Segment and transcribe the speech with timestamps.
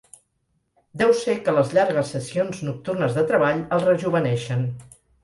[1.01, 4.65] Deu ser que les llargues sessions nocturnes de treball el rejoveneixen.